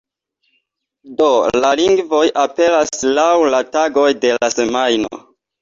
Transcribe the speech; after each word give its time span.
Do 1.19 1.27
la 1.65 1.73
lingvoj 1.81 2.23
aperas 2.45 2.97
laŭ 3.19 3.29
la 3.57 3.63
tagoj 3.77 4.11
de 4.25 4.37
la 4.41 4.53
semajno. 4.59 5.25